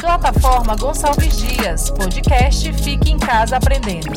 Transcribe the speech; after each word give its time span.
Plataforma 0.00 0.76
Gonçalves 0.76 1.36
Dias, 1.36 1.90
podcast 1.90 2.72
Fique 2.74 3.10
em 3.10 3.18
Casa 3.18 3.56
Aprendendo. 3.56 4.10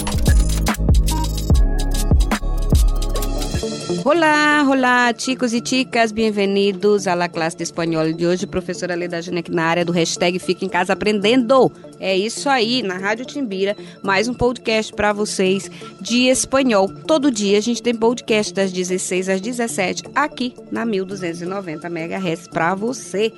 Olá, 4.04 4.66
olá, 4.70 5.14
chicos 5.17 5.54
e 5.54 5.62
chicas, 5.64 6.12
bem-vindos 6.12 7.08
à 7.08 7.14
la 7.14 7.30
classe 7.30 7.56
de 7.56 7.64
espanhol 7.64 8.12
de 8.12 8.28
hoje. 8.28 8.46
Professora 8.46 8.96
Leda 8.96 9.21
Janek 9.21 9.50
na 9.50 9.64
área 9.64 9.86
do 9.86 9.94
hashtag 9.94 10.39
Fique 10.39 10.66
em 10.66 10.70
Casa 10.70 10.94
Aprendendo. 10.94 11.71
É 12.00 12.16
isso 12.18 12.50
aí, 12.50 12.84
na 12.84 12.98
Rádio 12.98 13.26
Timbira, 13.26 13.78
mais 14.02 14.28
um 14.28 14.34
podcast 14.34 14.92
para 14.92 15.14
vocês 15.14 15.71
de 16.02 16.28
espanhol. 16.28 16.90
Todo 17.08 17.32
dia 17.32 17.58
a 17.58 17.62
gente 17.62 17.82
tem 17.82 17.96
podcast 17.96 18.54
das 18.54 18.71
16 18.74 19.30
às 19.30 19.40
17 19.40 20.04
aqui 20.14 20.54
na 20.70 20.86
1290 20.86 21.88
MHz 21.88 22.48
para 22.50 22.76
você. 22.76 23.32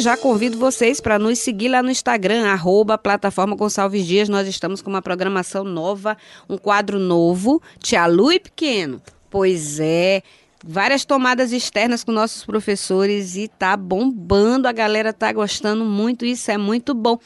Já 0.00 0.16
convido 0.16 0.58
vocês 0.58 1.00
para 1.00 1.18
nos 1.18 1.38
seguir 1.38 1.68
lá 1.68 1.82
no 1.82 1.90
Instagram, 1.90 2.46
arroba 2.46 2.96
Plataforma 2.96 3.54
Gonçalves 3.54 4.06
Dias. 4.06 4.28
Nós 4.28 4.48
estamos 4.48 4.80
com 4.80 4.88
uma 4.88 5.02
programação 5.02 5.62
nova, 5.62 6.16
um 6.48 6.56
quadro 6.56 6.98
novo, 6.98 7.62
Tia 7.78 8.06
Lu 8.06 8.32
e 8.32 8.40
Pequeno. 8.40 9.00
Pois 9.28 9.78
é, 9.78 10.22
várias 10.64 11.04
tomadas 11.04 11.52
externas 11.52 12.02
com 12.02 12.12
nossos 12.12 12.44
professores 12.44 13.36
e 13.36 13.46
tá 13.46 13.76
bombando, 13.76 14.66
a 14.66 14.72
galera 14.72 15.12
tá 15.12 15.32
gostando 15.32 15.84
muito, 15.84 16.24
isso 16.24 16.50
é 16.50 16.56
muito 16.56 16.94
bom. 16.94 17.18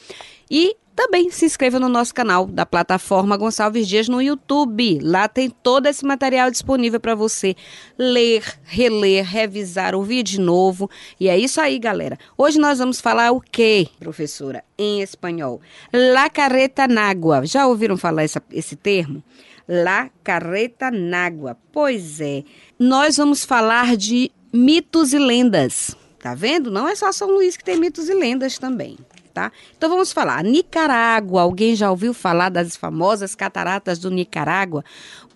E 0.51 0.75
também 0.95 1.29
se 1.29 1.45
inscreva 1.45 1.77
no 1.77 1.89
nosso 1.89 2.13
canal 2.13 2.45
da 2.45 2.65
plataforma 2.65 3.35
Gonçalves 3.35 3.87
Dias 3.87 4.07
no 4.07 4.21
YouTube. 4.21 4.99
Lá 5.03 5.27
tem 5.27 5.49
todo 5.49 5.87
esse 5.87 6.05
material 6.05 6.49
disponível 6.49 6.99
para 6.99 7.13
você 7.13 7.53
ler, 7.97 8.43
reler, 8.63 9.25
revisar, 9.25 9.93
ouvir 9.93 10.23
de 10.23 10.39
novo. 10.39 10.89
E 11.19 11.27
é 11.27 11.37
isso 11.37 11.59
aí, 11.59 11.77
galera. 11.77 12.17
Hoje 12.37 12.57
nós 12.57 12.79
vamos 12.79 13.01
falar 13.01 13.31
o 13.31 13.41
quê, 13.41 13.87
professora? 13.99 14.63
Em 14.77 15.01
espanhol. 15.01 15.59
La 15.91 16.29
carreta 16.29 16.87
nágua. 16.87 17.45
Já 17.45 17.67
ouviram 17.67 17.97
falar 17.97 18.23
essa, 18.23 18.41
esse 18.49 18.77
termo? 18.77 19.21
La 19.67 20.09
carreta 20.23 20.89
nágua. 20.89 21.57
Pois 21.73 22.21
é. 22.21 22.43
Nós 22.79 23.17
vamos 23.17 23.43
falar 23.43 23.97
de 23.97 24.31
mitos 24.53 25.11
e 25.11 25.19
lendas. 25.19 25.95
Tá 26.19 26.33
vendo? 26.33 26.71
Não 26.71 26.87
é 26.87 26.95
só 26.95 27.11
São 27.11 27.29
Luís 27.29 27.57
que 27.57 27.63
tem 27.63 27.77
mitos 27.77 28.07
e 28.07 28.13
lendas 28.13 28.57
também 28.57 28.97
tá? 29.35 29.51
Então 29.77 29.89
vamos 29.89 30.13
falar. 30.13 30.41
Nicarágua, 30.43 31.41
alguém 31.41 31.75
já 31.75 31.91
ouviu 31.91 32.13
falar 32.13 32.47
das 32.47 32.77
famosas 32.77 33.35
cataratas 33.35 33.99
do 33.99 34.09
Nicarágua? 34.09 34.83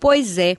Pois 0.00 0.38
é. 0.38 0.56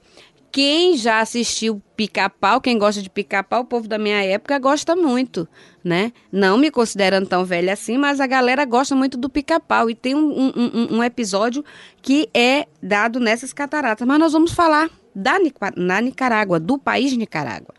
Quem 0.54 0.98
já 0.98 1.22
assistiu 1.22 1.82
Pica-Pau, 1.96 2.60
quem 2.60 2.78
gosta 2.78 3.02
de 3.02 3.10
Pica-Pau, 3.10 3.62
o 3.62 3.66
povo 3.66 3.88
da 3.88 3.98
minha 3.98 4.22
época 4.22 4.60
gosta 4.60 4.98
muito, 4.98 5.48
né? 5.82 6.12
Não 6.30 6.58
me 6.58 6.70
considerando 6.70 7.26
tão 7.26 7.46
velha 7.46 7.72
assim, 7.72 7.98
mas 7.98 8.20
a 8.20 8.28
galera 8.28 8.66
gosta 8.66 8.94
muito 8.94 9.18
do 9.18 9.30
Pica-Pau. 9.30 9.90
E 9.90 9.96
tem 9.96 10.14
um, 10.14 10.52
um, 10.54 10.98
um, 10.98 11.04
episódio 11.04 11.64
que 12.02 12.30
é 12.34 12.68
dado 12.84 13.18
nessas 13.18 13.54
cataratas. 13.54 14.06
Mas 14.06 14.20
nós 14.20 14.34
vamos 14.34 14.52
falar 14.52 14.90
da, 15.16 15.38
na 15.78 16.02
Nicarágua, 16.02 16.60
do 16.60 16.78
país 16.78 17.16
Nicarágua. 17.16 17.74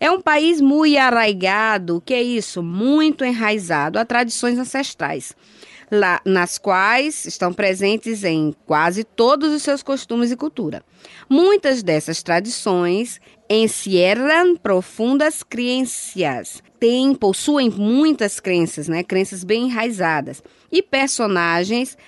É 0.00 0.10
um 0.10 0.18
país 0.18 0.62
muito 0.62 0.96
arraigado, 0.96 2.02
que 2.04 2.14
é 2.14 2.22
isso? 2.22 2.62
Muito 2.62 3.22
enraizado 3.22 3.98
a 3.98 4.04
tradições 4.04 4.58
ancestrais. 4.58 5.36
Lá, 5.92 6.22
nas 6.24 6.56
quais 6.56 7.26
estão 7.26 7.52
presentes 7.52 8.24
em 8.24 8.54
quase 8.64 9.04
todos 9.04 9.52
os 9.52 9.62
seus 9.62 9.82
costumes 9.82 10.30
e 10.30 10.36
cultura. 10.36 10.82
Muitas 11.28 11.82
dessas 11.82 12.22
tradições 12.22 13.20
encierram 13.50 14.56
profundas 14.56 15.42
crenças, 15.42 16.62
têm, 16.78 17.12
possuem 17.14 17.68
muitas 17.68 18.38
crenças, 18.38 18.88
né? 18.88 19.02
Crenças 19.02 19.42
bem 19.44 19.64
enraizadas 19.64 20.42
e 20.70 20.80
personagens 20.80 21.98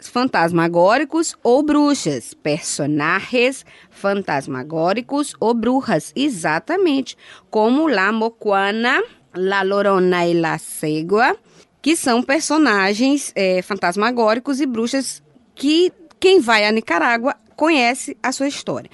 fantasmagóricos 0.00 1.36
ou 1.42 1.62
bruxas, 1.62 2.34
personagens 2.34 3.64
fantasmagóricos 3.90 5.34
ou 5.38 5.54
bruxas, 5.54 6.12
exatamente, 6.16 7.16
como 7.48 7.86
La 7.86 8.10
Mocuana, 8.10 9.00
La 9.34 9.62
Lorona 9.62 10.26
e 10.26 10.34
La 10.34 10.58
Segua, 10.58 11.36
que 11.80 11.94
são 11.96 12.22
personagens 12.22 13.32
é, 13.34 13.62
fantasmagóricos 13.62 14.60
e 14.60 14.66
bruxas 14.66 15.22
que 15.54 15.92
quem 16.18 16.40
vai 16.40 16.66
a 16.66 16.72
Nicarágua 16.72 17.36
conhece 17.56 18.16
a 18.22 18.32
sua 18.32 18.48
história. 18.48 18.90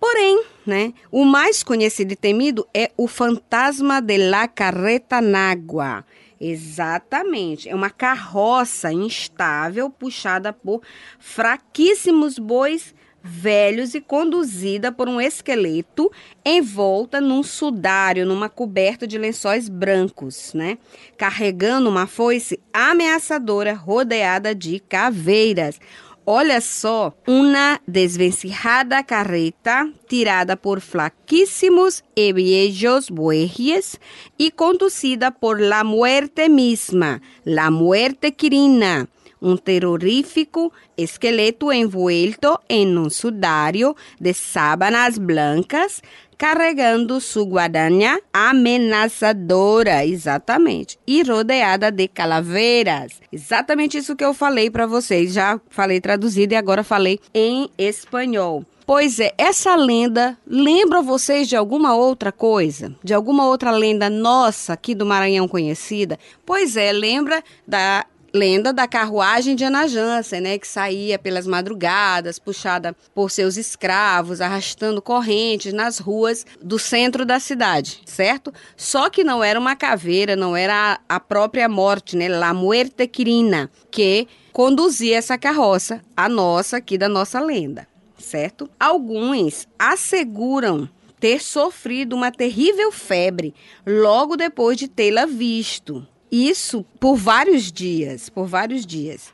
Porém, 0.00 0.44
né, 0.64 0.92
o 1.10 1.24
mais 1.24 1.62
conhecido 1.62 2.12
e 2.12 2.16
temido 2.16 2.66
é 2.72 2.90
o 2.96 3.08
fantasma 3.08 4.00
de 4.00 4.18
la 4.18 4.46
Carreta 4.46 5.20
Nágua, 5.20 6.04
Exatamente. 6.40 7.68
É 7.68 7.74
uma 7.74 7.90
carroça 7.90 8.92
instável 8.92 9.88
puxada 9.88 10.52
por 10.52 10.82
fraquíssimos 11.18 12.38
bois 12.38 12.94
velhos 13.26 13.94
e 13.94 14.00
conduzida 14.00 14.92
por 14.92 15.08
um 15.08 15.20
esqueleto 15.20 16.10
envolta 16.44 17.20
num 17.20 17.42
sudário, 17.42 18.24
numa 18.24 18.48
coberta 18.48 19.04
de 19.04 19.18
lençóis 19.18 19.68
brancos, 19.68 20.54
né? 20.54 20.78
Carregando 21.18 21.90
uma 21.90 22.06
foice 22.06 22.60
ameaçadora 22.72 23.74
rodeada 23.74 24.54
de 24.54 24.78
caveiras. 24.78 25.80
Olha 26.28 26.60
só, 26.60 27.14
uma 27.24 27.80
desvencijada 27.86 29.00
carreta 29.04 29.88
tirada 30.08 30.56
por 30.56 30.80
flaquíssimos 30.80 32.02
e 32.16 32.32
viejos 32.32 33.08
bueyes 33.08 33.96
e 34.36 34.50
conduzida 34.50 35.30
por 35.30 35.60
la 35.60 35.84
muerte 35.84 36.48
misma, 36.48 37.22
la 37.44 37.70
muerte 37.70 38.32
quirina, 38.32 39.08
um 39.40 39.56
terrorífico 39.56 40.72
esqueleto 40.96 41.70
envuelto 41.70 42.58
em 42.68 42.98
um 42.98 43.08
sudário 43.08 43.94
de 44.20 44.34
sábanas 44.34 45.18
blancas 45.18 46.02
carregando 46.38 47.20
sua 47.20 47.44
guadaña 47.44 48.18
ameaçadora, 48.32 50.04
exatamente, 50.04 50.98
e 51.06 51.22
rodeada 51.22 51.90
de 51.90 52.08
calaveiras. 52.08 53.20
Exatamente 53.32 53.98
isso 53.98 54.16
que 54.16 54.24
eu 54.24 54.34
falei 54.34 54.70
para 54.70 54.86
vocês. 54.86 55.32
Já 55.32 55.60
falei 55.70 56.00
traduzido 56.00 56.52
e 56.52 56.56
agora 56.56 56.84
falei 56.84 57.18
em 57.34 57.68
espanhol. 57.78 58.64
Pois 58.86 59.18
é, 59.18 59.34
essa 59.36 59.74
lenda 59.74 60.38
lembra 60.46 61.02
vocês 61.02 61.48
de 61.48 61.56
alguma 61.56 61.96
outra 61.96 62.30
coisa? 62.30 62.94
De 63.02 63.12
alguma 63.12 63.48
outra 63.48 63.72
lenda 63.72 64.08
nossa 64.08 64.74
aqui 64.74 64.94
do 64.94 65.04
Maranhão 65.04 65.48
conhecida? 65.48 66.16
Pois 66.44 66.76
é, 66.76 66.92
lembra 66.92 67.42
da 67.66 68.06
lenda 68.32 68.72
da 68.72 68.86
carruagem 68.86 69.56
de 69.56 69.64
Ana 69.64 69.86
Jansen, 69.86 70.40
né, 70.40 70.58
que 70.58 70.66
saía 70.66 71.18
pelas 71.18 71.46
madrugadas, 71.46 72.38
puxada 72.38 72.94
por 73.14 73.30
seus 73.30 73.56
escravos, 73.56 74.40
arrastando 74.40 75.00
correntes 75.00 75.72
nas 75.72 75.98
ruas 75.98 76.44
do 76.62 76.78
centro 76.78 77.24
da 77.24 77.40
cidade, 77.40 78.00
certo? 78.04 78.52
Só 78.76 79.08
que 79.08 79.24
não 79.24 79.42
era 79.42 79.58
uma 79.58 79.76
caveira, 79.76 80.36
não 80.36 80.56
era 80.56 81.00
a 81.08 81.20
própria 81.20 81.68
morte, 81.68 82.16
né, 82.16 82.28
La 82.28 82.52
Muerte 82.52 83.06
Quirina, 83.06 83.70
que 83.90 84.28
conduzia 84.52 85.16
essa 85.16 85.38
carroça, 85.38 86.00
a 86.16 86.28
nossa 86.28 86.78
aqui 86.78 86.96
da 86.96 87.08
nossa 87.08 87.40
lenda, 87.40 87.86
certo? 88.18 88.68
Alguns 88.78 89.66
asseguram 89.78 90.88
ter 91.18 91.40
sofrido 91.40 92.14
uma 92.14 92.30
terrível 92.30 92.92
febre 92.92 93.54
logo 93.86 94.36
depois 94.36 94.76
de 94.76 94.88
tê-la 94.88 95.26
visto 95.26 96.06
isso 96.30 96.84
por 96.98 97.16
vários 97.16 97.70
dias, 97.70 98.28
por 98.28 98.46
vários 98.46 98.84
dias. 98.84 99.32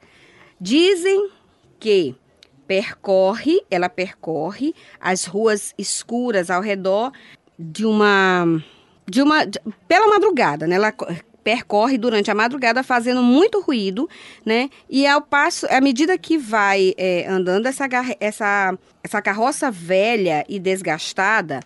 Dizem 0.60 1.30
que 1.78 2.14
percorre, 2.66 3.60
ela 3.70 3.88
percorre 3.88 4.74
as 5.00 5.24
ruas 5.24 5.74
escuras 5.76 6.50
ao 6.50 6.62
redor 6.62 7.12
de 7.58 7.84
uma 7.84 8.44
de 9.06 9.20
uma 9.20 9.44
de, 9.44 9.58
pela 9.88 10.08
madrugada, 10.08 10.66
né? 10.66 10.76
Ela 10.76 10.94
percorre 11.42 11.98
durante 11.98 12.30
a 12.30 12.34
madrugada 12.34 12.82
fazendo 12.82 13.22
muito 13.22 13.60
ruído, 13.60 14.08
né? 14.44 14.70
E 14.88 15.06
ao 15.06 15.20
passo, 15.20 15.66
à 15.68 15.80
medida 15.80 16.16
que 16.16 16.38
vai 16.38 16.94
é, 16.96 17.26
andando 17.28 17.66
essa 17.66 17.88
essa 18.20 18.78
essa 19.02 19.20
carroça 19.20 19.70
velha 19.70 20.44
e 20.48 20.58
desgastada 20.58 21.60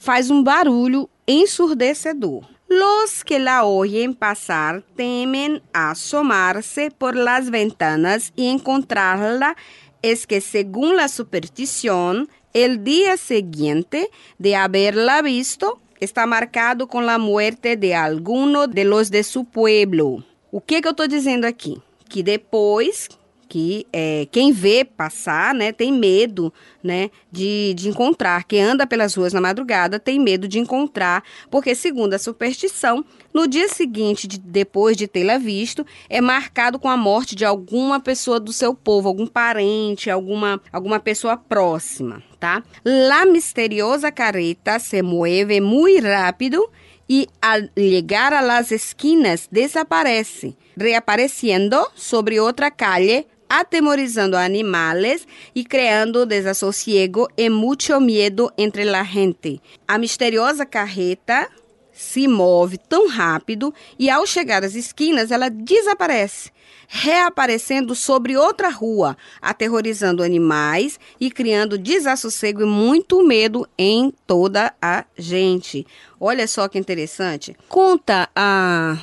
faz 0.00 0.30
um 0.30 0.42
barulho 0.42 1.08
ensurdecedor. 1.26 2.44
Los 2.68 3.24
que 3.24 3.38
la 3.38 3.64
oyen 3.64 4.14
pasar 4.14 4.82
temen 4.94 5.62
asomarse 5.72 6.90
por 6.90 7.16
las 7.16 7.50
ventanas 7.50 8.34
y 8.36 8.48
encontrarla 8.48 9.56
es 10.02 10.26
que 10.26 10.42
según 10.42 10.96
la 10.96 11.08
superstición, 11.08 12.28
el 12.52 12.84
día 12.84 13.16
siguiente 13.16 14.10
de 14.36 14.54
haberla 14.54 15.22
visto 15.22 15.80
está 15.98 16.26
marcado 16.26 16.88
com 16.88 17.08
a 17.08 17.16
muerte 17.16 17.76
de 17.76 17.94
alguno 17.94 18.66
de 18.66 18.84
los 18.84 19.10
de 19.10 19.24
su 19.24 19.46
pueblo. 19.46 20.22
O 20.52 20.60
que, 20.60 20.82
que 20.82 20.88
eu 20.88 20.92
estou 20.92 21.08
dizendo 21.08 21.46
aqui? 21.46 21.80
Que 22.08 22.22
depois 22.22 23.08
que 23.48 23.86
é, 23.92 24.26
quem 24.30 24.52
vê 24.52 24.84
passar, 24.84 25.54
né, 25.54 25.72
tem 25.72 25.92
medo, 25.92 26.52
né, 26.82 27.10
de, 27.32 27.72
de 27.74 27.88
encontrar. 27.88 28.44
Quem 28.44 28.60
anda 28.60 28.86
pelas 28.86 29.14
ruas 29.14 29.32
na 29.32 29.40
madrugada 29.40 29.98
tem 29.98 30.18
medo 30.18 30.46
de 30.46 30.58
encontrar, 30.58 31.24
porque 31.50 31.74
segundo 31.74 32.14
a 32.14 32.18
superstição, 32.18 33.04
no 33.32 33.46
dia 33.46 33.68
seguinte, 33.68 34.26
de, 34.26 34.38
depois 34.38 34.96
de 34.96 35.08
tê-la 35.08 35.38
visto, 35.38 35.86
é 36.08 36.20
marcado 36.20 36.78
com 36.78 36.88
a 36.88 36.96
morte 36.96 37.34
de 37.34 37.44
alguma 37.44 37.98
pessoa 38.00 38.38
do 38.38 38.52
seu 38.52 38.74
povo, 38.74 39.08
algum 39.08 39.26
parente, 39.26 40.10
alguma, 40.10 40.60
alguma 40.72 41.00
pessoa 41.00 41.36
próxima, 41.36 42.22
tá? 42.38 42.62
La 42.84 43.24
misteriosa 43.24 44.12
carreta 44.12 44.78
se 44.78 45.02
mueve 45.02 45.60
muito 45.60 46.06
rápido 46.06 46.68
e 47.08 47.26
al 47.40 47.70
llegar 47.74 48.34
a 48.34 48.42
las 48.42 48.70
esquinas 48.70 49.48
desaparece, 49.50 50.56
reapareciendo 50.76 51.86
sobre 51.94 52.38
outra 52.38 52.70
calle 52.70 53.26
atemorizando 53.48 54.36
animales 54.36 55.26
e 55.54 55.64
criando 55.64 56.26
desasosiego 56.26 57.28
e 57.36 57.48
muito 57.48 57.98
medo 58.00 58.52
entre 58.58 58.84
la 58.84 59.02
gente. 59.02 59.60
A 59.86 59.98
misteriosa 59.98 60.66
carreta 60.66 61.48
se 61.92 62.28
move 62.28 62.78
tão 62.78 63.08
rápido 63.08 63.74
e 63.98 64.08
ao 64.08 64.24
chegar 64.24 64.62
às 64.62 64.76
esquinas 64.76 65.32
ela 65.32 65.48
desaparece, 65.48 66.52
reaparecendo 66.86 67.92
sobre 67.94 68.36
outra 68.36 68.68
rua, 68.68 69.16
aterrorizando 69.42 70.22
animais 70.22 71.00
e 71.18 71.28
criando 71.28 71.76
desassossego 71.76 72.62
e 72.62 72.66
muito 72.66 73.26
medo 73.26 73.68
em 73.76 74.12
toda 74.28 74.72
a 74.80 75.04
gente. 75.16 75.84
Olha 76.20 76.46
só 76.46 76.68
que 76.68 76.78
interessante. 76.78 77.56
Conta 77.68 78.28
a 78.34 78.96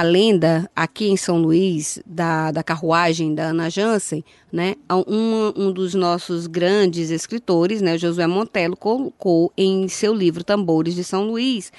a 0.00 0.02
lenda 0.02 0.70
aqui 0.74 1.10
em 1.10 1.16
São 1.16 1.36
Luís 1.36 2.02
da, 2.06 2.50
da 2.50 2.62
carruagem 2.62 3.34
da 3.34 3.48
Ana 3.48 3.68
Jansen, 3.68 4.24
né? 4.50 4.74
Um, 4.90 5.52
um 5.54 5.70
dos 5.70 5.94
nossos 5.94 6.46
grandes 6.46 7.10
escritores, 7.10 7.82
né, 7.82 7.98
Josué 7.98 8.26
Montelo, 8.26 8.78
colocou 8.78 9.52
em 9.58 9.88
seu 9.88 10.14
livro 10.14 10.42
Tambores 10.42 10.94
de 10.94 11.04
São 11.04 11.26
Luís 11.26 11.70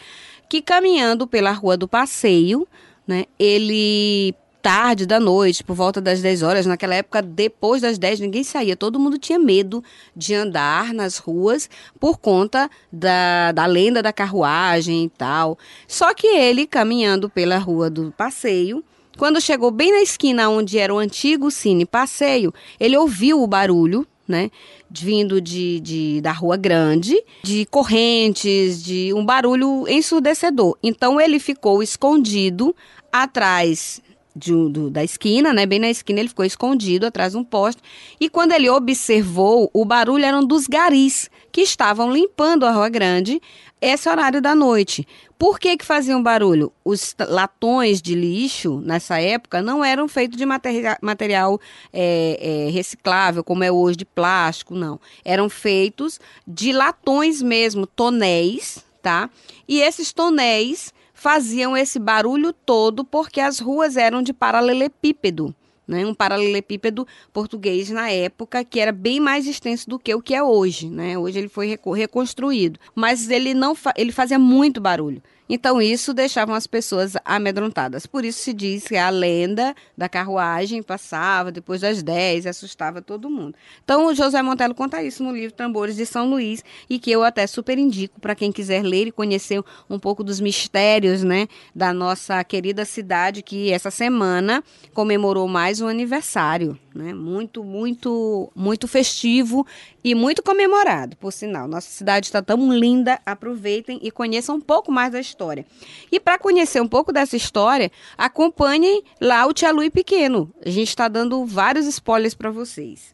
que 0.48 0.62
caminhando 0.62 1.26
pela 1.26 1.52
Rua 1.52 1.76
do 1.76 1.88
Passeio, 1.88 2.68
né, 3.08 3.26
ele 3.40 4.36
tarde 4.62 5.06
da 5.06 5.20
noite, 5.20 5.64
por 5.64 5.76
volta 5.76 6.00
das 6.00 6.22
10 6.22 6.44
horas, 6.44 6.66
naquela 6.66 6.96
época, 6.96 7.22
depois 7.22 7.82
das 7.82 7.98
10, 7.98 8.20
ninguém 8.20 8.44
saía, 8.44 8.76
todo 8.76 9.00
mundo 9.00 9.18
tinha 9.18 9.40
medo 9.40 9.84
de 10.16 10.34
andar 10.34 10.94
nas 10.94 11.18
ruas 11.18 11.70
por 12.00 12.18
conta 12.20 12.70
da, 12.92 13.52
da 13.52 13.66
lenda 13.66 14.02
da 14.02 14.14
carruagem 14.14 15.06
e 15.06 15.10
tal. 15.10 15.58
Só 15.88 16.14
que 16.14 16.28
ele, 16.28 16.68
caminhando 16.68 17.30
pela 17.30 17.58
Rua 17.58 17.90
do 17.90 18.12
Passeio, 18.12 18.84
quando 19.18 19.42
chegou 19.42 19.72
bem 19.72 19.92
na 19.92 20.02
esquina 20.02 20.50
onde 20.50 20.78
era 20.78 20.94
o 20.94 20.98
antigo 20.98 21.52
Cine 21.52 21.86
Passeio, 21.86 22.54
ele 22.80 22.96
ouviu 22.98 23.42
o 23.42 23.48
barulho 23.48 24.08
né? 24.28 24.50
Vindo 24.90 25.42
de, 25.42 25.82
de, 25.82 26.22
da 26.22 26.32
Rua 26.32 26.56
Grande, 26.56 27.22
de 27.44 27.66
correntes, 27.66 28.82
de 28.82 29.14
um 29.14 29.26
barulho 29.26 29.86
ensurdecedor. 29.90 30.78
Então 30.82 31.20
ele 31.20 31.38
ficou 31.38 31.84
escondido 31.84 32.74
atrás 33.12 34.02
de, 34.36 34.52
do, 34.52 34.90
da 34.90 35.04
esquina, 35.04 35.54
né? 35.54 35.66
Bem 35.66 35.80
na 35.80 35.90
esquina 35.90 36.20
ele 36.20 36.30
ficou 36.30 36.46
escondido 36.46 37.06
atrás 37.06 37.34
de 37.34 37.38
um 37.38 37.44
poste. 37.44 37.82
E 38.20 38.30
quando 38.30 38.52
ele 38.52 38.70
observou, 38.70 39.70
o 39.74 39.86
barulho 39.86 40.26
eram 40.26 40.44
dos 40.46 40.68
garis 40.68 41.30
que 41.52 41.62
estavam 41.62 42.12
limpando 42.12 42.66
a 42.66 42.72
Rua 42.72 42.90
Grande 42.90 43.42
esse 43.82 44.08
horário 44.08 44.42
da 44.42 44.54
noite. 44.54 45.08
Por 45.40 45.60
que, 45.60 45.76
que 45.76 45.84
faziam 45.84 46.22
barulho? 46.22 46.72
Os 46.86 47.16
latões 47.20 48.00
de 48.00 48.14
lixo, 48.14 48.80
nessa 48.80 49.20
época, 49.20 49.60
não 49.60 49.84
eram 49.84 50.08
feitos 50.08 50.38
de 50.38 50.46
material, 50.46 50.96
material 51.02 51.60
é, 51.92 52.68
é, 52.68 52.70
reciclável, 52.70 53.44
como 53.44 53.64
é 53.64 53.72
hoje, 53.72 53.98
de 53.98 54.06
plástico, 54.06 54.76
não. 54.76 55.00
Eram 55.26 55.50
feitos 55.50 56.20
de 56.48 56.72
latões 56.72 57.42
mesmo, 57.42 57.88
tonéis, 57.88 58.86
tá? 59.02 59.32
E 59.68 59.82
esses 59.82 60.14
tonéis 60.14 60.94
faziam 61.22 61.78
esse 61.78 62.00
barulho 62.00 62.52
todo 62.52 63.06
porque 63.06 63.40
as 63.40 63.60
ruas 63.60 63.96
eram 63.96 64.24
de 64.24 64.34
paralelepípedo 64.34 65.54
né? 65.88 66.06
Um 66.06 66.14
paralelepípedo 66.14 67.06
português 67.34 67.90
na 67.90 68.10
época 68.10 68.64
que 68.64 68.80
era 68.80 68.94
bem 68.94 69.20
mais 69.20 69.46
extenso 69.46 69.90
do 69.90 70.00
que 70.00 70.16
o 70.16 70.22
que 70.22 70.34
é 70.34 70.42
hoje, 70.42 70.90
né? 70.90 71.18
Hoje 71.18 71.38
ele 71.38 71.50
foi 71.50 71.78
reconstruído, 71.98 72.80
mas 72.96 73.30
ele 73.30 73.54
não 73.54 73.76
fa 73.76 73.94
ele 73.98 74.14
fazia 74.14 74.40
muito 74.40 74.80
barulho. 74.80 75.22
Então 75.50 75.82
isso 75.82 76.14
deixava 76.14 76.56
as 76.56 76.66
pessoas 76.66 77.14
amedrontadas. 77.26 78.06
Por 78.06 78.24
isso 78.24 78.40
se 78.40 78.54
diz 78.54 78.88
que 78.88 78.96
a 78.96 79.10
lenda 79.10 79.76
da 79.98 80.08
carruagem 80.08 80.82
passava 80.82 81.52
depois 81.52 81.82
das 81.82 82.02
10 82.02 82.46
e 82.46 82.50
assustava 82.50 83.02
todo 83.02 83.30
mundo. 83.30 83.56
Então 83.84 84.08
o 84.08 84.16
José 84.16 84.42
Montello 84.42 84.74
conta 84.74 85.04
isso 85.04 85.24
no 85.24 85.32
livro 85.32 85.54
Tambores 85.54 85.96
de 85.96 86.06
São 86.06 86.30
Luís 86.30 86.64
e 86.90 87.00
que 87.00 87.12
eu 87.12 87.24
até 87.24 87.46
super 87.48 87.78
indico 87.78 88.20
para 88.20 88.36
quem 88.36 88.52
quiser 88.52 88.84
ler 88.84 89.08
e 89.08 89.12
conhecer 89.12 89.62
um 89.90 90.00
pouco 90.00 90.24
dos 90.24 90.40
mistérios, 90.40 91.24
né, 91.24 91.48
da 91.76 91.94
nossa 91.94 92.44
querida 92.44 92.86
cidade 92.86 93.42
que 93.42 93.72
essa 93.72 93.92
semana 93.92 94.64
comemorou 94.94 95.48
mais 95.48 95.82
um 95.82 95.88
aniversário, 95.88 96.78
né? 96.98 97.14
Muito, 97.14 97.64
muito, 97.64 98.52
muito 98.56 98.88
festivo 98.88 99.66
e 100.04 100.14
muito 100.16 100.44
comemorado, 100.44 101.16
por 101.18 101.32
sinal. 101.32 101.68
Nossa 101.68 101.90
cidade 101.90 102.28
está 102.28 102.42
tão 102.42 102.72
linda, 102.74 103.20
aproveitem 103.26 104.00
e 104.02 104.12
conheçam 104.12 104.56
um 104.56 104.62
pouco 104.62 104.92
mais 104.92 105.12
da 105.12 105.20
história. 105.20 105.66
E 106.12 106.20
para 106.20 106.38
conhecer 106.38 106.82
um 106.82 106.88
pouco 106.88 107.12
dessa 107.12 107.36
história, 107.36 107.92
acompanhem 108.18 109.04
lá 109.20 109.46
o 109.46 109.54
Tia 109.54 109.72
Lui 109.72 109.90
Pequeno. 109.90 110.52
A 110.66 110.70
gente 110.70 110.90
está 110.90 111.08
dando 111.08 111.46
vários 111.46 111.86
spoilers 111.86 112.34
para 112.34 112.52
vocês. 112.52 113.14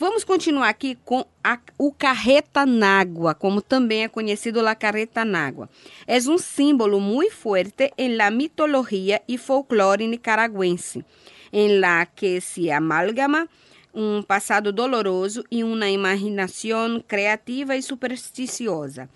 Vamos 0.00 0.24
continuar 0.24 0.70
aqui 0.70 0.96
com 1.04 1.26
a, 1.44 1.58
o 1.76 1.92
carreta 1.92 2.64
nágua, 2.64 3.34
como 3.34 3.60
também 3.60 4.04
é 4.04 4.08
conhecido 4.08 4.62
la 4.62 4.74
carreta 4.74 5.26
nágua. 5.26 5.68
É 6.06 6.16
um 6.20 6.38
símbolo 6.38 6.98
muito 6.98 7.34
forte 7.34 7.92
em 7.98 8.16
la 8.16 8.30
mitologia 8.30 9.20
e 9.28 9.36
folclore 9.36 10.06
nicaragüense, 10.06 11.04
em 11.52 11.78
la 11.78 12.06
que 12.06 12.40
se 12.40 12.70
amalgama 12.70 13.48
um 13.92 14.22
passado 14.22 14.72
doloroso 14.72 15.44
e 15.50 15.64
uma 15.64 15.88
imaginação 15.88 17.02
criativa 17.06 17.76
e 17.76 17.82
supersticiosa. 17.82 19.08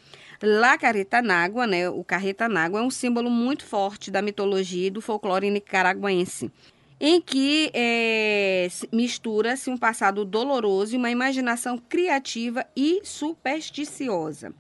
La 0.43 0.77
Carreta 0.77 1.23
Nágua, 1.23 1.67
né, 1.67 1.89
o 1.89 2.03
Carreta 2.03 2.49
Nágua 2.49 2.81
é 2.81 2.83
um 2.83 2.91
símbolo 2.91 3.31
muito 3.31 3.65
forte 3.65 4.11
da 4.11 4.21
mitologia 4.21 4.89
e 4.89 4.91
do 4.91 5.01
folclore 5.01 5.49
nicaragüense, 5.49 6.51
em 7.01 7.21
que 7.21 7.71
é, 7.73 8.69
mistura-se 8.93 9.71
um 9.71 9.77
passado 9.77 10.25
doloroso 10.25 10.95
e 10.95 10.99
uma 10.99 11.11
imaginação 11.11 11.79
criativa 11.79 12.67
e 12.77 13.01
supersticiosa. 13.05 14.53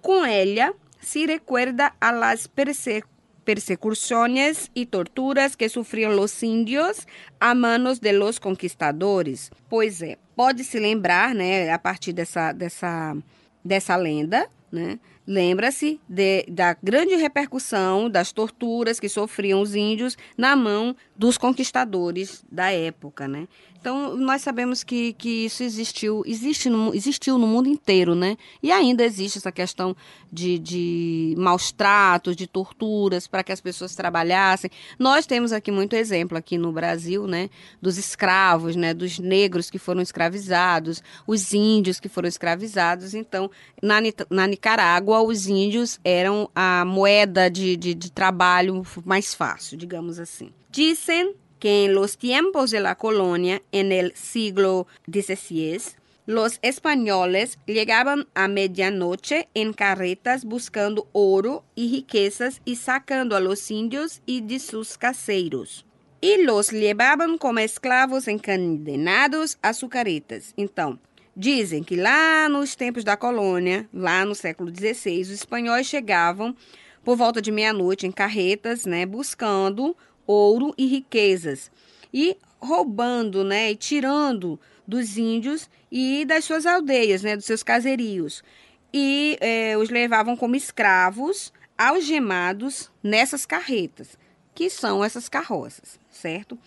Com 0.00 0.24
ela, 0.24 0.74
se 1.00 1.26
recuerda 1.26 1.92
a 2.00 2.10
las 2.10 2.46
persecuções 2.46 3.19
persecuciones 3.44 4.70
y 4.74 4.86
torturas 4.86 5.56
que 5.56 5.68
sufrieron 5.68 6.16
los 6.16 6.42
indios 6.42 7.06
a 7.38 7.54
manos 7.54 8.00
de 8.00 8.12
los 8.12 8.38
conquistadores. 8.38 9.50
Pois 9.68 10.02
é, 10.02 10.18
pode 10.36 10.64
se 10.64 10.78
lembrar, 10.78 11.34
né, 11.34 11.70
a 11.70 11.78
partir 11.78 12.12
dessa, 12.12 12.52
dessa, 12.52 13.16
dessa 13.64 13.96
lenda, 13.96 14.48
né, 14.70 14.98
lembra-se 15.30 16.00
da 16.48 16.76
grande 16.82 17.14
repercussão 17.14 18.10
das 18.10 18.32
torturas 18.32 18.98
que 18.98 19.08
sofriam 19.08 19.62
os 19.62 19.76
índios 19.76 20.18
na 20.36 20.56
mão 20.56 20.96
dos 21.16 21.38
conquistadores 21.38 22.44
da 22.50 22.72
época, 22.72 23.28
né? 23.28 23.46
Então, 23.80 24.14
nós 24.14 24.42
sabemos 24.42 24.84
que, 24.84 25.14
que 25.14 25.46
isso 25.46 25.62
existiu, 25.62 26.22
existe 26.26 26.68
no, 26.68 26.94
existiu 26.94 27.38
no 27.38 27.46
mundo 27.46 27.66
inteiro, 27.66 28.14
né? 28.14 28.36
E 28.62 28.70
ainda 28.70 29.02
existe 29.02 29.38
essa 29.38 29.50
questão 29.50 29.96
de, 30.30 30.58
de 30.58 31.34
maus 31.38 31.72
tratos, 31.72 32.36
de 32.36 32.46
torturas 32.46 33.26
para 33.26 33.42
que 33.42 33.50
as 33.50 33.60
pessoas 33.60 33.94
trabalhassem. 33.94 34.70
Nós 34.98 35.24
temos 35.24 35.50
aqui 35.50 35.70
muito 35.70 35.96
exemplo 35.96 36.36
aqui 36.36 36.58
no 36.58 36.70
Brasil, 36.70 37.26
né? 37.26 37.48
Dos 37.80 37.96
escravos, 37.96 38.76
né? 38.76 38.92
Dos 38.92 39.18
negros 39.18 39.70
que 39.70 39.78
foram 39.78 40.02
escravizados, 40.02 41.02
os 41.26 41.54
índios 41.54 41.98
que 41.98 42.08
foram 42.08 42.28
escravizados. 42.28 43.14
Então, 43.14 43.50
na, 43.82 43.96
na 44.28 44.46
Nicarágua, 44.46 45.19
os 45.24 45.46
índios 45.46 46.00
eram 46.04 46.50
a 46.54 46.84
moeda 46.84 47.50
de, 47.50 47.76
de, 47.76 47.94
de 47.94 48.10
trabalho 48.10 48.82
mais 49.04 49.34
fácil, 49.34 49.78
digamos 49.78 50.18
assim. 50.18 50.52
Dicen 50.70 51.34
que 51.58 51.84
en 51.84 51.94
los 51.94 52.16
tiempos 52.16 52.70
de 52.70 52.80
la 52.80 52.94
colonia, 52.94 53.62
en 53.70 53.92
el 53.92 54.12
siglo 54.16 54.86
XVI, 55.06 55.80
los 56.26 56.58
españoles 56.62 57.58
llegaban 57.66 58.26
a 58.34 58.46
medianoche 58.46 59.48
en 59.54 59.72
carretas 59.72 60.44
buscando 60.44 61.08
oro 61.12 61.64
y 61.74 61.92
riquezas 61.92 62.60
y 62.64 62.76
sacando 62.76 63.36
a 63.36 63.40
los 63.40 63.70
indios 63.70 64.22
y 64.26 64.40
de 64.40 64.58
sus 64.58 64.96
caseros. 64.96 65.84
E 66.22 66.36
los 66.42 66.70
levavam 66.70 67.38
como 67.38 67.60
escravos 67.60 68.28
encadenados 68.28 69.58
a 69.62 69.72
sucaretas. 69.72 70.52
Então, 70.56 70.98
dizem 71.40 71.82
que 71.82 71.96
lá 71.96 72.50
nos 72.50 72.76
tempos 72.76 73.02
da 73.02 73.16
colônia, 73.16 73.88
lá 73.94 74.26
no 74.26 74.34
século 74.34 74.70
XVI, 74.70 75.22
os 75.22 75.30
espanhóis 75.30 75.86
chegavam 75.86 76.54
por 77.02 77.16
volta 77.16 77.40
de 77.40 77.50
meia-noite 77.50 78.06
em 78.06 78.12
carretas, 78.12 78.84
né, 78.84 79.06
buscando 79.06 79.96
ouro 80.26 80.74
e 80.76 80.86
riquezas. 80.86 81.70
E 82.12 82.36
roubando, 82.58 83.42
né, 83.42 83.70
e 83.70 83.74
tirando 83.74 84.60
dos 84.86 85.16
índios 85.16 85.70
e 85.90 86.26
das 86.26 86.44
suas 86.44 86.66
aldeias, 86.66 87.22
né, 87.22 87.36
dos 87.36 87.46
seus 87.46 87.62
caserios. 87.62 88.44
E 88.92 89.38
é, 89.40 89.78
os 89.78 89.88
levavam 89.88 90.36
como 90.36 90.54
escravos, 90.54 91.54
algemados 91.78 92.90
nessas 93.02 93.46
carretas, 93.46 94.18
que 94.54 94.68
são 94.68 95.02
essas 95.02 95.26
carroças, 95.26 95.98
certo? 96.10 96.58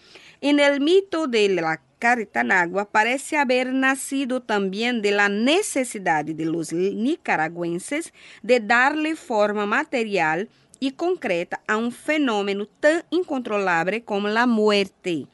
En 0.42 0.60
el 0.60 0.80
mito 0.80 1.28
de 1.28 1.48
la 1.50 1.78
Caritanagua 2.04 2.84
parece 2.84 3.38
haber 3.38 3.72
nacido 3.72 4.42
también 4.42 5.02
de 5.02 5.12
la 5.12 5.30
necesidad 5.30 6.26
de 6.26 6.44
los 6.44 6.74
nicaragüenses 6.74 8.12
de 8.42 8.60
darle 8.60 9.16
forma 9.16 9.66
material 9.66 10.50
e 10.82 10.92
concreta 10.92 11.62
a 11.66 11.78
um 11.78 11.90
fenômeno 11.90 12.66
tão 12.66 13.02
incontrolável 13.10 14.02
como 14.02 14.28
a 14.28 14.46
morte. 14.46 15.30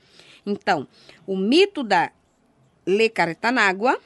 Então, 0.45 0.87
o 1.25 1.35
mito 1.35 1.83
da 1.83 2.11
Le 2.85 3.09
Caritanagua 3.09 3.99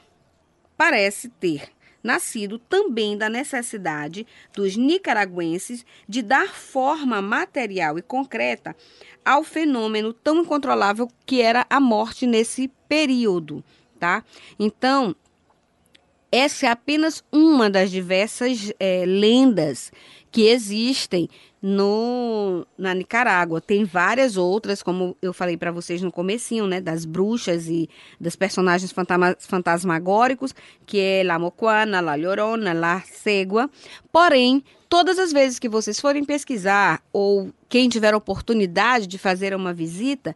parece 0.78 1.28
ter 1.28 1.73
nascido 2.04 2.60
também 2.60 3.18
da 3.18 3.30
necessidade 3.30 4.28
dos 4.54 4.76
nicaragüenses 4.76 5.86
de 6.08 6.22
dar 6.22 6.50
forma 6.50 7.22
material 7.22 7.98
e 7.98 8.02
concreta 8.02 8.76
ao 9.24 9.44
fenômeno 9.44 10.12
tão 10.14 10.42
incontrolável 10.42 11.08
que 11.26 11.42
era 11.42 11.66
a 11.70 11.80
morte 11.80 12.28
nesse 12.28 12.70
período, 12.88 13.64
tá? 13.98 14.24
Então, 14.60 15.16
essa 16.32 16.66
é 16.66 16.70
apenas 16.70 17.24
uma 17.32 17.70
das 17.70 17.90
diversas 17.90 18.74
é, 18.80 19.06
lendas 19.06 19.92
que 20.32 20.48
existem 20.48 21.30
no, 21.66 22.68
na 22.78 22.94
Nicarágua. 22.94 23.62
Tem 23.62 23.86
várias 23.86 24.36
outras, 24.36 24.84
como 24.84 25.16
eu 25.22 25.32
falei 25.32 25.56
para 25.56 25.72
vocês 25.72 26.02
no 26.02 26.12
comecinho, 26.12 26.68
né, 26.68 26.82
das 26.82 27.06
bruxas 27.06 27.70
e 27.70 27.90
das 28.20 28.36
personagens 28.36 28.94
fantasmagóricos, 29.40 30.54
que 30.86 31.00
é 31.00 31.24
La 31.24 31.40
Mocuana, 31.40 32.02
La 32.02 32.16
Llorona, 32.16 32.74
La 32.74 33.00
Cegua. 33.00 33.70
Porém, 34.12 34.62
todas 34.90 35.18
as 35.18 35.32
vezes 35.32 35.58
que 35.58 35.70
vocês 35.70 36.02
forem 36.02 36.26
pesquisar 36.26 37.02
ou 37.14 37.54
quem 37.70 37.88
tiver 37.88 38.14
oportunidade 38.14 39.08
de 39.08 39.18
fazer 39.18 39.56
uma 39.56 39.74
visita, 39.74 40.36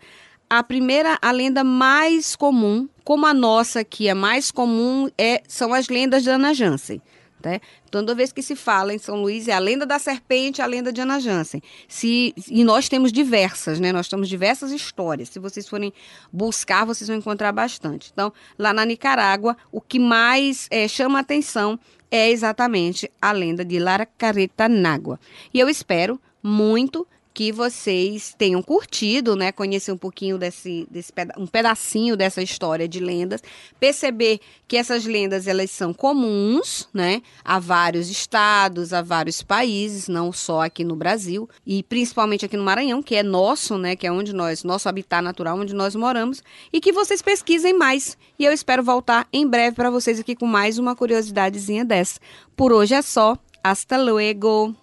a 0.50 0.63
primeira, 0.63 1.19
a 1.22 1.31
lenda 1.31 1.62
mais 1.62 2.38
comum, 2.38 2.88
como 3.03 3.25
a 3.25 3.34
nossa 3.34 3.81
aqui, 3.81 4.07
a 4.07 4.15
mais 4.15 4.50
comum 4.50 5.10
é, 5.17 5.43
são 5.46 5.74
as 5.74 5.89
lendas 5.89 6.24
de 6.24 6.29
Ana 6.29 6.53
Jansen. 6.53 7.01
Né? 7.44 7.62
Toda 7.91 8.15
vez 8.15 8.32
que 8.32 8.41
se 8.41 8.56
fala 8.56 8.94
em 8.94 8.98
São 8.98 9.22
Luís 9.22 9.48
é 9.48 9.53
a 9.53 9.60
lenda 9.60 9.86
da 9.86 10.00
serpente, 10.00 10.62
a 10.62 10.65
lenda 10.65 10.91
de 10.91 11.01
Ana 11.01 11.20
Jansen. 11.20 11.62
Se, 11.88 12.34
e 12.50 12.63
nós 12.63 12.89
temos 12.89 13.12
diversas, 13.12 13.79
né? 13.79 13.91
Nós 13.91 14.08
temos 14.08 14.27
diversas 14.27 14.72
histórias. 14.72 15.29
Se 15.29 15.39
vocês 15.39 15.67
forem 15.67 15.94
buscar, 16.34 16.86
vocês 16.86 17.08
vão 17.08 17.17
encontrar 17.17 17.51
bastante. 17.51 18.10
Então, 18.12 18.34
lá 18.58 18.74
na 18.74 18.84
Nicarágua, 18.86 19.56
o 19.72 19.79
que 19.79 20.00
mais 20.00 20.67
é, 20.72 20.88
chama 20.88 21.20
atenção 21.20 21.79
é 22.10 22.29
exatamente 22.29 23.12
a 23.22 23.32
lenda 23.32 23.63
de 23.63 23.79
Lara 23.79 24.06
Careta 24.06 24.67
Nágua. 24.67 25.20
E 25.53 25.60
eu 25.60 25.70
espero 25.70 26.20
muito 26.41 27.08
que 27.38 27.51
vocês 27.51 28.34
tenham 28.36 28.63
curtido, 28.63 29.36
né? 29.36 29.51
Conhecer 29.51 29.91
um 29.91 29.98
pouquinho 29.98 30.39
desse, 30.39 30.88
desse 30.89 31.13
um 31.38 31.46
pedacinho 31.46 32.17
dessa 32.17 32.41
história 32.41 32.88
de 32.88 33.00
lendas, 33.00 33.44
perceber 33.79 34.39
que 34.67 34.75
essas 34.75 35.06
lendas 35.06 35.46
elas 35.46 35.70
são 35.70 35.94
comuns, 35.94 36.89
né? 36.91 37.22
A 37.46 37.60
vários 37.60 38.10
estados, 38.10 38.91
a 38.91 39.03
vários 39.03 39.44
países, 39.44 40.08
não 40.08 40.34
só 40.34 40.63
aqui 40.63 40.84
no 40.84 40.96
Brasil 40.96 41.48
e 41.63 41.84
principalmente 41.84 42.44
aqui 42.44 42.58
no 42.58 42.63
Maranhão, 42.63 43.03
que 43.03 43.13
é 43.13 43.22
nosso, 43.22 43.77
né? 43.77 43.96
Que 43.96 44.08
é 44.08 44.12
onde 44.12 44.34
nós, 44.34 44.63
nosso 44.63 44.89
habitat 44.89 45.22
natural, 45.22 45.60
onde 45.60 45.75
nós 45.75 45.94
moramos, 45.94 46.41
e 46.74 46.82
que 46.82 46.91
vocês 46.91 47.22
pesquisem 47.22 47.72
mais. 47.72 48.17
E 48.39 48.46
eu 48.46 48.51
espero 48.51 48.82
voltar 48.82 49.27
em 49.32 49.46
breve 49.48 49.75
para 49.75 49.91
vocês 49.91 50.20
aqui 50.20 50.36
com 50.36 50.48
mais 50.48 50.79
uma 50.79 50.96
curiosidadezinha 50.96 51.86
dessa. 51.86 52.20
Por 52.56 52.74
hoje 52.74 52.96
é 52.96 53.01
só. 53.03 53.38
Hasta 53.63 53.96
luego! 53.96 54.74